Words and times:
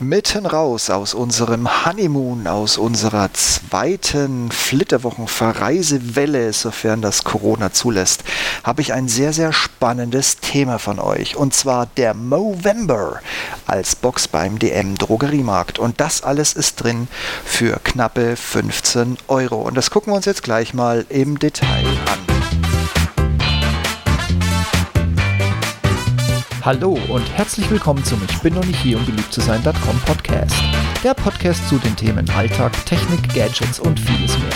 Mitten 0.00 0.44
raus 0.44 0.90
aus 0.90 1.14
unserem 1.14 1.86
Honeymoon, 1.86 2.48
aus 2.48 2.78
unserer 2.78 3.32
zweiten 3.32 4.50
Flitterwochen-Verreisewelle, 4.50 6.52
sofern 6.52 7.00
das 7.00 7.22
Corona 7.22 7.72
zulässt, 7.72 8.24
habe 8.64 8.82
ich 8.82 8.92
ein 8.92 9.06
sehr, 9.06 9.32
sehr 9.32 9.52
spannendes 9.52 10.38
Thema 10.38 10.80
von 10.80 10.98
euch. 10.98 11.36
Und 11.36 11.54
zwar 11.54 11.86
der 11.96 12.14
Movember 12.14 13.20
als 13.66 13.94
Box 13.94 14.26
beim 14.26 14.58
DM 14.58 14.96
Drogeriemarkt. 14.96 15.78
Und 15.78 16.00
das 16.00 16.22
alles 16.22 16.54
ist 16.54 16.82
drin 16.82 17.06
für 17.44 17.78
knappe 17.84 18.34
15 18.34 19.18
Euro. 19.28 19.62
Und 19.62 19.76
das 19.76 19.90
gucken 19.90 20.12
wir 20.12 20.16
uns 20.16 20.26
jetzt 20.26 20.42
gleich 20.42 20.74
mal 20.74 21.06
im 21.08 21.38
Detail 21.38 21.86
an. 22.10 22.23
Hallo 26.64 26.98
und 27.08 27.30
herzlich 27.36 27.70
willkommen 27.70 28.02
zum 28.04 28.22
Ich 28.26 28.38
bin 28.38 28.54
noch 28.54 28.64
nicht 28.64 28.80
hier, 28.80 28.96
um 28.96 29.04
beliebt 29.04 29.30
zu 29.30 29.42
sein.com 29.42 30.00
Podcast. 30.06 30.54
Der 31.02 31.12
Podcast 31.12 31.68
zu 31.68 31.76
den 31.76 31.94
Themen 31.94 32.26
Alltag, 32.30 32.72
Technik, 32.86 33.34
Gadgets 33.34 33.78
und 33.78 34.00
vieles 34.00 34.38
mehr. 34.38 34.48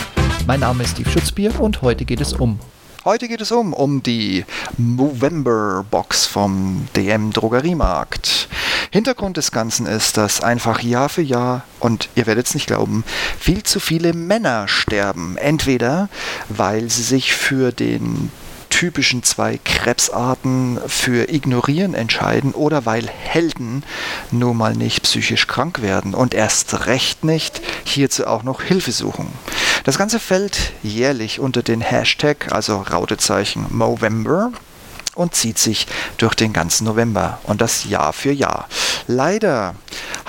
Mein 0.47 0.61
Name 0.61 0.85
ist 0.85 0.93
Steve 0.93 1.11
Schutzbier 1.11 1.61
und 1.61 1.83
heute 1.83 2.07
geht 2.07 2.23
es 2.23 2.33
um 2.33 2.61
Heute 3.05 3.29
geht 3.29 3.43
es 3.43 3.53
um, 3.53 3.75
um 3.75 4.03
die 4.03 4.47
Movember 4.79 5.85
Box 5.91 6.25
vom 6.25 6.89
DM 6.97 7.31
Drogeriemarkt. 7.31 8.49
Hintergrund 8.91 9.37
des 9.37 9.53
Ganzen 9.53 9.85
ist, 9.85 10.17
dass 10.17 10.43
einfach 10.43 10.81
Jahr 10.81 11.11
für 11.11 11.21
Jahr, 11.21 11.65
und 11.79 12.09
ihr 12.15 12.27
werdet 12.27 12.47
es 12.47 12.55
nicht 12.55 12.69
glauben, 12.69 13.05
viel 13.39 13.65
zu 13.65 13.81
viele 13.81 14.15
Männer 14.15 14.67
sterben. 14.67 15.37
Entweder 15.37 16.09
weil 16.49 16.89
sie 16.89 17.03
sich 17.03 17.35
für 17.35 17.71
den 17.71 18.31
typischen 18.79 19.25
zwei 19.25 19.59
Krebsarten 19.65 20.79
für 20.87 21.29
Ignorieren 21.29 21.95
entscheiden 21.95 22.53
oder 22.53 22.87
weil 22.87 23.09
Helden 23.09 23.83
nun 24.31 24.57
mal 24.57 24.73
nicht 24.77 25.03
psychisch 25.03 25.49
krank 25.49 25.83
werden 25.83 26.15
und 26.15 26.33
erst 26.33 26.87
recht 26.87 27.25
nicht 27.25 27.61
hierzu 27.83 28.29
auch 28.29 28.45
noch 28.45 28.63
Hilfe 28.63 28.93
suchen. 28.93 29.33
Das 29.83 29.99
Ganze 29.99 30.21
fällt 30.21 30.71
jährlich 30.85 31.41
unter 31.41 31.65
den 31.65 31.81
Hashtag, 31.81 32.53
also 32.53 32.77
Rautezeichen 32.83 33.67
Movember 33.71 34.53
und 35.17 35.35
zieht 35.35 35.59
sich 35.59 35.89
durch 36.17 36.37
den 36.37 36.53
ganzen 36.53 36.85
November 36.85 37.41
und 37.43 37.61
das 37.61 37.83
Jahr 37.83 38.13
für 38.13 38.31
Jahr. 38.31 38.69
Leider 39.09 39.75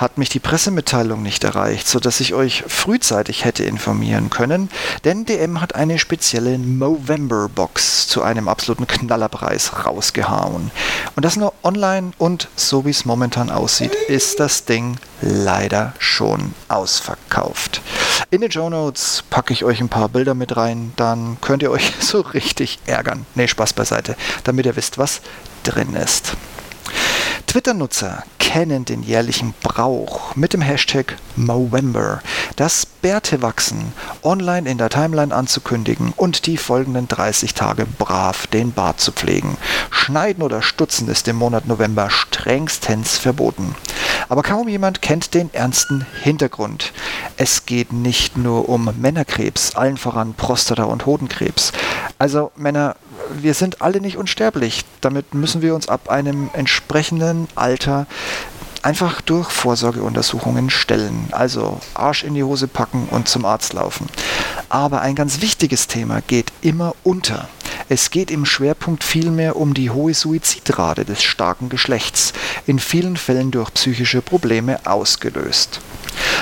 hat 0.00 0.16
mich 0.16 0.30
die 0.30 0.40
Pressemitteilung 0.40 1.22
nicht 1.22 1.44
erreicht, 1.44 1.86
sodass 1.86 2.20
ich 2.20 2.32
euch 2.32 2.64
frühzeitig 2.66 3.44
hätte 3.44 3.64
informieren 3.64 4.30
können, 4.30 4.70
denn 5.04 5.26
DM 5.26 5.60
hat 5.60 5.74
eine 5.74 5.98
spezielle 5.98 6.56
Movember 6.58 7.50
Box 7.50 8.08
zu 8.08 8.22
einem 8.22 8.48
absoluten 8.48 8.86
Knallerpreis 8.86 9.84
rausgehauen. 9.84 10.70
Und 11.16 11.24
das 11.24 11.36
nur 11.36 11.52
online 11.62 12.12
und 12.16 12.48
so 12.56 12.86
wie 12.86 12.90
es 12.90 13.04
momentan 13.04 13.50
aussieht, 13.50 13.94
ist 14.08 14.40
das 14.40 14.64
Ding 14.64 14.96
leider 15.20 15.92
schon 15.98 16.54
ausverkauft. 16.68 17.82
In 18.30 18.40
den 18.40 18.50
Show 18.50 18.70
Notes 18.70 19.22
packe 19.28 19.52
ich 19.52 19.64
euch 19.64 19.80
ein 19.80 19.90
paar 19.90 20.08
Bilder 20.08 20.34
mit 20.34 20.56
rein, 20.56 20.92
dann 20.96 21.36
könnt 21.42 21.62
ihr 21.62 21.70
euch 21.70 21.92
so 22.00 22.20
richtig 22.20 22.78
ärgern. 22.86 23.26
Ne, 23.34 23.48
Spaß 23.48 23.74
beiseite, 23.74 24.16
damit 24.44 24.64
ihr 24.64 24.76
wisst, 24.76 24.96
was 24.96 25.20
drin 25.62 25.94
ist. 25.94 26.36
Twitter-Nutzer 27.50 28.22
kennen 28.38 28.84
den 28.84 29.02
jährlichen 29.02 29.54
Brauch 29.60 30.36
mit 30.36 30.52
dem 30.52 30.60
Hashtag 30.60 31.16
Movember, 31.34 32.20
das 32.54 32.86
Bärtewachsen 32.86 33.92
online 34.22 34.70
in 34.70 34.78
der 34.78 34.88
Timeline 34.88 35.34
anzukündigen 35.34 36.12
und 36.16 36.46
die 36.46 36.56
folgenden 36.56 37.08
30 37.08 37.54
Tage 37.54 37.86
brav 37.86 38.46
den 38.46 38.70
Bart 38.70 39.00
zu 39.00 39.10
pflegen. 39.10 39.56
Schneiden 39.90 40.44
oder 40.44 40.62
Stutzen 40.62 41.08
ist 41.08 41.26
im 41.26 41.34
Monat 41.34 41.66
November 41.66 42.08
strengstens 42.08 43.18
verboten. 43.18 43.74
Aber 44.28 44.44
kaum 44.44 44.68
jemand 44.68 45.02
kennt 45.02 45.34
den 45.34 45.52
ernsten 45.52 46.06
Hintergrund. 46.22 46.92
Es 47.36 47.66
geht 47.66 47.92
nicht 47.92 48.36
nur 48.36 48.68
um 48.68 48.94
Männerkrebs, 49.00 49.74
allen 49.74 49.96
voran 49.96 50.34
Prostata- 50.34 50.84
und 50.84 51.04
Hodenkrebs. 51.04 51.72
Also 52.16 52.52
Männer, 52.54 52.94
wir 53.40 53.54
sind 53.54 53.82
alle 53.82 54.00
nicht 54.00 54.16
unsterblich. 54.16 54.84
Damit 55.00 55.34
müssen 55.34 55.62
wir 55.62 55.74
uns 55.74 55.88
ab 55.88 56.08
einem 56.08 56.50
entsprechenden 56.52 57.48
Alter 57.54 58.06
einfach 58.82 59.20
durch 59.20 59.50
Vorsorgeuntersuchungen 59.50 60.70
stellen. 60.70 61.28
Also 61.32 61.80
Arsch 61.94 62.24
in 62.24 62.34
die 62.34 62.44
Hose 62.44 62.68
packen 62.68 63.08
und 63.10 63.28
zum 63.28 63.44
Arzt 63.44 63.72
laufen. 63.72 64.06
Aber 64.68 65.00
ein 65.00 65.14
ganz 65.14 65.40
wichtiges 65.40 65.86
Thema 65.86 66.22
geht 66.26 66.52
immer 66.62 66.94
unter. 67.02 67.48
Es 67.88 68.10
geht 68.10 68.30
im 68.30 68.46
Schwerpunkt 68.46 69.02
vielmehr 69.02 69.56
um 69.56 69.74
die 69.74 69.90
hohe 69.90 70.14
Suizidrate 70.14 71.04
des 71.04 71.24
starken 71.24 71.68
Geschlechts, 71.68 72.32
in 72.66 72.78
vielen 72.78 73.16
Fällen 73.16 73.50
durch 73.50 73.74
psychische 73.74 74.22
Probleme 74.22 74.78
ausgelöst. 74.86 75.80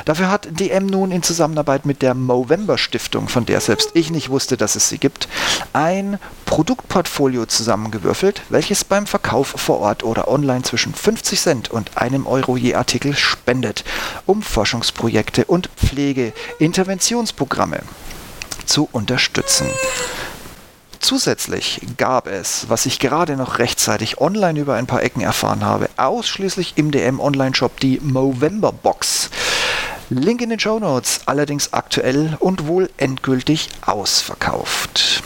Dafür 0.05 0.31
hat 0.31 0.49
DM 0.51 0.87
nun 0.87 1.11
in 1.11 1.23
Zusammenarbeit 1.23 1.87
mit 1.87 2.03
der 2.03 2.15
Movember 2.15 2.79
Stiftung, 2.79 3.29
von 3.29 3.47
der 3.47 3.61
selbst 3.61 3.91
ich 3.95 4.11
nicht 4.11 4.31
wusste, 4.31 4.57
dass 4.57 4.77
es 4.77 4.89
sie 4.89 4.99
gibt, 4.99 5.29
ein 5.73 6.19
Produktportfolio 6.45 7.47
zusammengewürfelt, 7.47 8.43
welches 8.49 8.85
beim 8.85 9.07
Verkauf 9.07 9.49
vor 9.49 9.81
Ort 9.81 10.05
oder 10.05 10.29
online 10.29 10.63
zwischen 10.63 10.95
50 10.95 11.41
Cent 11.41 11.71
und 11.71 11.97
einem 11.97 12.27
Euro 12.27 12.57
je 12.57 12.75
Artikel 12.75 13.15
spendet, 13.15 13.85
um 14.27 14.43
Forschungsprojekte 14.43 15.45
und 15.45 15.71
Pflegeinterventionsprogramme 15.77 17.81
zu 18.67 18.89
unterstützen. 18.93 19.67
Zusätzlich 21.01 21.81
gab 21.97 22.27
es, 22.27 22.69
was 22.69 22.85
ich 22.85 22.99
gerade 22.99 23.37
noch 23.37 23.59
rechtzeitig 23.59 24.21
online 24.21 24.59
über 24.59 24.75
ein 24.75 24.87
paar 24.87 25.03
Ecken 25.03 25.21
erfahren 25.21 25.65
habe, 25.65 25.89
ausschließlich 25.97 26.75
im 26.77 26.91
DM 26.91 27.21
Online 27.21 27.55
Shop 27.55 27.79
die 27.81 28.01
Movember 28.03 28.73
Box. 28.73 29.31
Link 30.11 30.41
in 30.41 30.49
den 30.49 30.59
Show 30.59 30.79
Notes, 30.79 31.21
allerdings 31.27 31.75
aktuell 31.75 32.37
und 32.41 32.67
wohl 32.67 32.89
endgültig 32.97 33.69
ausverkauft. 33.85 35.23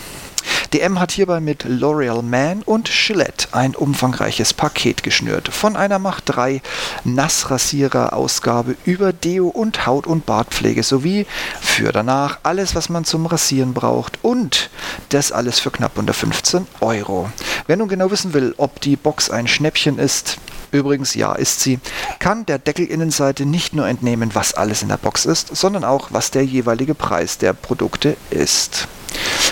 DM 0.72 0.98
hat 0.98 1.12
hierbei 1.12 1.38
mit 1.38 1.64
L'Oreal 1.66 2.22
Man 2.22 2.62
und 2.62 2.90
Gillette 2.90 3.48
ein 3.52 3.76
umfangreiches 3.76 4.54
Paket 4.54 5.04
geschnürt. 5.04 5.48
Von 5.48 5.76
einer 5.76 6.00
Macht 6.00 6.24
3 6.26 6.62
Nassrasierer-Ausgabe 7.04 8.74
über 8.84 9.12
Deo 9.12 9.48
und 9.48 9.86
Haut- 9.86 10.06
und 10.06 10.26
Bartpflege 10.26 10.82
sowie 10.82 11.26
für 11.60 11.92
danach 11.92 12.40
alles, 12.42 12.74
was 12.74 12.88
man 12.88 13.04
zum 13.04 13.26
Rasieren 13.26 13.74
braucht 13.74 14.18
und 14.22 14.70
das 15.10 15.30
alles 15.30 15.60
für 15.60 15.70
knapp 15.70 15.96
unter 15.96 16.14
15 16.14 16.66
Euro. 16.80 17.30
Wer 17.68 17.76
nun 17.76 17.88
genau 17.88 18.10
wissen 18.10 18.32
will, 18.32 18.54
ob 18.56 18.80
die 18.80 18.96
Box 18.96 19.30
ein 19.30 19.46
Schnäppchen 19.46 19.98
ist, 19.98 20.38
übrigens 20.72 21.14
ja 21.14 21.32
ist 21.34 21.60
sie, 21.60 21.78
kann 22.18 22.46
der 22.46 22.58
Deckelinnenseite 22.58 23.46
nicht 23.46 23.74
nur 23.74 23.86
entnehmen, 23.86 24.30
was 24.34 24.54
alles 24.54 24.82
in 24.82 24.88
der 24.88 24.96
Box 24.96 25.26
ist, 25.26 25.54
sondern 25.54 25.84
auch, 25.84 26.08
was 26.10 26.30
der 26.30 26.44
jeweilige 26.44 26.94
Preis 26.94 27.38
der 27.38 27.52
Produkte 27.52 28.16
ist. 28.30 28.88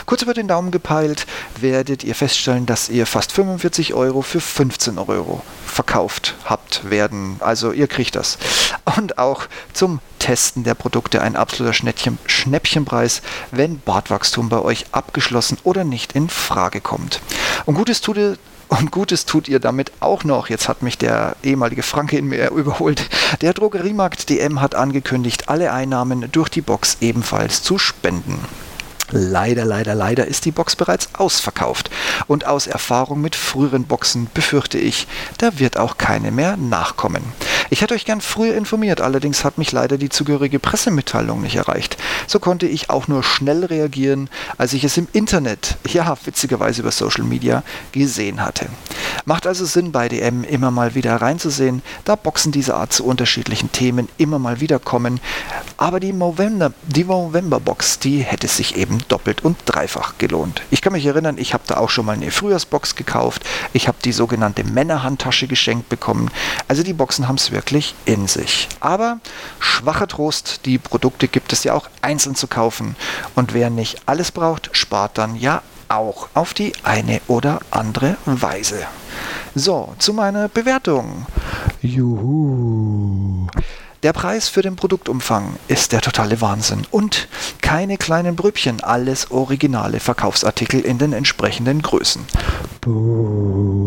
Kurz 0.07 0.23
über 0.23 0.35
den 0.35 0.49
Daumen 0.49 0.71
gepeilt 0.71 1.27
werdet 1.61 2.03
ihr 2.03 2.15
feststellen, 2.15 2.67
dass 2.67 2.89
ihr 2.89 3.07
fast 3.07 3.33
45 3.33 3.95
Euro 3.95 4.23
für 4.23 4.41
15 4.41 4.99
Euro 4.99 5.43
verkauft 5.65 6.35
habt 6.45 6.91
werden. 6.91 7.37
Also 7.41 7.73
ihr 7.73 7.87
kriegt 7.87 8.17
das. 8.17 8.39
Und 8.97 9.19
auch 9.19 9.45
zum 9.73 10.01
Testen 10.19 10.65
der 10.65 10.75
Produkte 10.75 11.23
ein 11.23 11.37
absoluter 11.37 11.75
Schnäppchen, 11.75 12.19
Schnäppchenpreis, 12.27 13.23
wenn 13.51 13.79
Bartwachstum 13.81 14.49
bei 14.49 14.61
euch 14.61 14.87
abgeschlossen 14.93 15.59
oder 15.63 15.85
nicht 15.85 16.13
in 16.13 16.29
Frage 16.29 16.81
kommt. 16.81 17.21
Und 17.67 17.75
Gutes 17.75 18.01
tut 18.01 18.39
und 18.71 18.93
Gutes 18.93 19.27
tut 19.27 19.49
ihr 19.49 19.61
damit 19.61 19.93
auch 20.01 20.25
noch. 20.25 20.49
Jetzt 20.49 20.69
hat 20.69 20.83
mich 20.83 20.97
der 20.97 21.37
ehemalige 21.43 21.83
Franke 21.83 22.17
in 22.17 22.27
mir 22.27 22.51
überholt. 22.51 23.09
Der 23.43 23.53
Drogeriemarkt 23.53 24.31
DM 24.31 24.61
hat 24.61 24.75
angekündigt, 24.75 25.49
alle 25.49 25.73
Einnahmen 25.73 26.31
durch 26.33 26.49
die 26.49 26.63
Box 26.63 26.99
ebenfalls 27.01 27.63
zu 27.63 27.79
spenden. 27.79 28.39
Leider, 29.11 29.65
leider, 29.65 29.97
leider 29.97 30.27
ist 30.27 30.45
die 30.45 30.53
Box 30.53 30.77
bereits 30.77 31.09
ausverkauft. 31.15 31.91
Und 32.29 32.47
aus 32.47 32.69
Erfahrung 32.69 33.21
mit 33.21 33.35
früheren 33.35 33.85
Boxen 33.85 34.29
befürchte 34.33 34.79
ich, 34.79 35.09
da 35.39 35.59
wird 35.59 35.77
auch 35.77 35.99
keine 35.99 36.31
mehr 36.31 36.57
nachkommen. 36.57 37.25
Ich 37.73 37.83
hätte 37.83 37.95
euch 37.95 38.05
gern 38.05 38.21
früher 38.21 38.57
informiert, 38.57 39.01
allerdings 39.01 39.45
hat 39.45 39.57
mich 39.57 39.71
leider 39.71 39.97
die 39.97 40.09
zugehörige 40.09 40.59
Pressemitteilung 40.59 41.41
nicht 41.41 41.55
erreicht. 41.55 41.97
So 42.27 42.41
konnte 42.41 42.67
ich 42.67 42.91
auch 42.91 43.07
nur 43.07 43.23
schnell 43.23 43.65
reagieren, 43.65 44.29
als 44.59 44.73
ich 44.73 44.83
es 44.83 44.97
im 44.97 45.07
Internet, 45.13 45.77
ja 45.87 46.17
witzigerweise 46.25 46.81
über 46.81 46.91
Social 46.91 47.23
Media, 47.23 47.63
gesehen 47.93 48.45
hatte. 48.45 48.67
Macht 49.25 49.47
also 49.47 49.65
Sinn, 49.67 49.93
bei 49.93 50.09
DM 50.09 50.43
immer 50.43 50.73
mal 50.73 50.97
wieder 50.97 51.15
reinzusehen, 51.15 51.83
da 52.05 52.17
Boxen 52.17 52.51
dieser 52.51 52.77
Art 52.77 52.93
zu 52.93 53.05
unterschiedlichen 53.05 53.71
Themen 53.71 54.09
immer 54.19 54.41
mal 54.41 54.61
wieder 54.61 54.81
kommen. 54.81 55.21
Aber 55.77 56.01
die 56.01 56.13
Movember, 56.13 56.73
die 56.89 57.05
Movember 57.05 57.61
Box, 57.61 58.01
die 58.01 58.19
hätte 58.19 58.49
sich 58.49 58.77
eben 58.77 58.99
doppelt 59.07 59.45
und 59.45 59.57
dreifach 59.67 60.19
gelohnt. 60.19 60.63
Ich 60.73 60.83
kann 60.83 60.93
mich 60.93 61.07
erinnern, 61.07 61.39
ich 61.39 61.55
habe 61.55 61.63
da 61.69 61.77
auch 61.77 61.91
schon 61.91 62.07
mal 62.07 62.17
eine 62.17 62.33
Frühjahrsbox 62.33 62.97
gekauft. 62.97 63.45
Ich 63.73 63.87
habe 63.87 63.99
die 64.05 64.13
sogenannte 64.13 64.65
Männerhandtasche 64.65 65.47
geschenkt 65.47 65.89
bekommen. 65.89 66.33
Also 66.67 66.83
die 66.83 66.95
Boxen 66.95 67.29
haben 67.29 67.37
es 67.37 67.53
wirklich 67.53 67.60
in 68.05 68.27
sich. 68.27 68.69
Aber 68.81 69.21
schwacher 69.59 70.07
Trost, 70.07 70.67
die 70.67 70.79
Produkte 70.79 71.29
gibt 71.29 71.53
es 71.53 71.65
ja 71.65 71.75
auch 71.75 71.89
einzeln 72.03 72.35
zu 72.35 72.47
kaufen. 72.47 72.97
Und 73.35 73.55
wer 73.55 73.71
nicht 73.71 74.03
alles 74.07 74.33
braucht, 74.33 74.71
spart 74.73 75.19
dann 75.19 75.37
ja 75.37 75.63
auch 75.89 76.29
auf 76.35 76.55
die 76.55 76.73
eine 76.83 77.21
oder 77.27 77.61
andere 77.71 78.17
Weise. 78.25 78.87
So, 79.55 79.95
zu 79.99 80.13
meiner 80.13 80.49
Bewertung. 80.49 81.27
Juhu. 81.83 83.49
Der 84.03 84.15
Preis 84.15 84.49
für 84.49 84.63
den 84.63 84.77
Produktumfang 84.77 85.57
ist 85.69 85.93
der 85.93 86.01
totale 86.01 86.41
Wahnsinn. 86.41 86.87
Und 86.91 87.29
keine 87.61 87.99
kleinen 87.99 88.35
Brübchen, 88.35 88.81
alles 88.81 89.31
originale 89.31 90.01
Verkaufsartikel 90.01 90.81
in 90.81 90.97
den 90.97 91.13
entsprechenden 91.13 91.83
Größen. 91.83 92.25
Buh. 92.81 93.80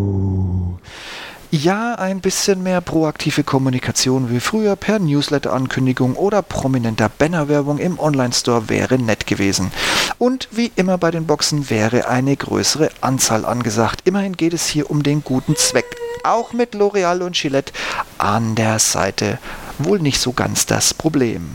Ja, 1.55 1.93
ein 1.93 2.19
bisschen 2.19 2.63
mehr 2.63 2.81
proaktive 2.81 3.43
Kommunikation 3.43 4.31
wie 4.31 4.39
früher 4.39 4.75
per 4.75 4.97
Newsletter-Ankündigung 4.97 6.15
oder 6.15 6.41
prominenter 6.41 7.09
Bannerwerbung 7.09 7.77
im 7.77 7.99
Online-Store 7.99 8.69
wäre 8.69 8.97
nett 8.97 9.27
gewesen. 9.27 9.71
Und 10.17 10.47
wie 10.49 10.71
immer 10.75 10.97
bei 10.97 11.11
den 11.11 11.27
Boxen 11.27 11.69
wäre 11.69 12.07
eine 12.07 12.35
größere 12.35 12.89
Anzahl 13.01 13.45
angesagt. 13.45 14.01
Immerhin 14.05 14.35
geht 14.35 14.53
es 14.53 14.65
hier 14.65 14.89
um 14.89 15.03
den 15.03 15.23
guten 15.23 15.55
Zweck. 15.55 15.85
Auch 16.23 16.53
mit 16.53 16.73
L'Oreal 16.73 17.21
und 17.21 17.35
Gillette 17.35 17.71
an 18.17 18.55
der 18.55 18.79
Seite 18.79 19.37
wohl 19.77 19.99
nicht 19.99 20.19
so 20.19 20.33
ganz 20.33 20.65
das 20.65 20.91
Problem. 20.95 21.51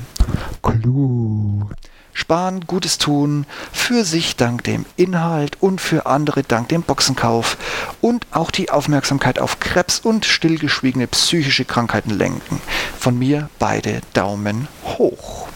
Clou 0.62 1.70
sparen, 2.18 2.66
Gutes 2.66 2.98
tun, 2.98 3.46
für 3.72 4.04
sich 4.04 4.36
dank 4.36 4.64
dem 4.64 4.84
Inhalt 4.96 5.56
und 5.62 5.80
für 5.80 6.06
andere 6.06 6.42
dank 6.42 6.68
dem 6.68 6.82
Boxenkauf 6.82 7.56
und 8.00 8.26
auch 8.32 8.50
die 8.50 8.70
Aufmerksamkeit 8.70 9.38
auf 9.38 9.60
Krebs 9.60 10.00
und 10.00 10.26
stillgeschwiegene 10.26 11.06
psychische 11.06 11.64
Krankheiten 11.64 12.10
lenken. 12.10 12.60
Von 12.98 13.18
mir 13.18 13.48
beide 13.58 14.00
Daumen 14.14 14.66
hoch. 14.84 15.48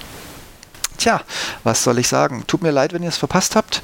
Tja, 0.99 1.21
was 1.65 1.83
soll 1.83 1.99
ich 1.99 2.07
sagen? 2.07 2.45
Tut 2.47 2.63
mir 2.63 2.71
leid, 2.71 2.93
wenn 2.93 3.03
ihr 3.03 3.09
es 3.09 3.17
verpasst 3.17 3.57
habt. 3.57 3.83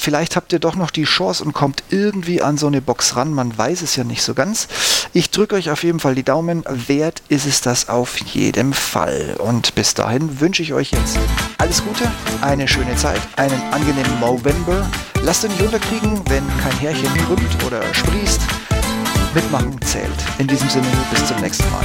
Vielleicht 0.00 0.34
habt 0.34 0.50
ihr 0.54 0.60
doch 0.60 0.76
noch 0.76 0.90
die 0.90 1.04
Chance 1.04 1.44
und 1.44 1.52
kommt 1.52 1.82
irgendwie 1.90 2.40
an 2.40 2.56
so 2.56 2.68
eine 2.68 2.80
Box 2.80 3.16
ran. 3.16 3.34
Man 3.34 3.56
weiß 3.56 3.82
es 3.82 3.96
ja 3.96 4.02
nicht 4.02 4.22
so 4.22 4.32
ganz. 4.32 4.66
Ich 5.12 5.28
drücke 5.30 5.56
euch 5.56 5.68
auf 5.68 5.84
jeden 5.84 6.00
Fall 6.00 6.14
die 6.14 6.22
Daumen. 6.22 6.64
Wert 6.86 7.22
ist 7.28 7.44
es 7.44 7.60
das 7.60 7.90
auf 7.90 8.16
jeden 8.16 8.72
Fall. 8.72 9.36
Und 9.38 9.74
bis 9.74 9.92
dahin 9.92 10.40
wünsche 10.40 10.62
ich 10.62 10.72
euch 10.72 10.92
jetzt 10.92 11.18
alles 11.58 11.84
Gute, 11.84 12.10
eine 12.40 12.66
schöne 12.66 12.96
Zeit, 12.96 13.20
einen 13.36 13.60
angenehmen 13.72 14.18
November. 14.20 14.88
Lasst 15.22 15.44
euch 15.44 15.50
nicht 15.50 15.64
unterkriegen, 15.64 16.22
wenn 16.30 16.48
kein 16.62 16.78
Härchen 16.78 17.14
krümmt 17.26 17.64
oder 17.66 17.82
sprießt. 17.92 18.40
Mitmachen 19.34 19.78
zählt. 19.82 20.08
In 20.38 20.46
diesem 20.46 20.70
Sinne, 20.70 20.88
bis 21.10 21.26
zum 21.26 21.38
nächsten 21.42 21.70
Mal. 21.70 21.84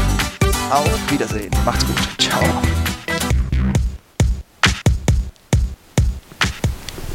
Auf 0.69 1.11
Wiedersehen. 1.11 1.51
Macht's 1.65 1.85
gut. 1.85 1.97
Ciao. 2.17 2.41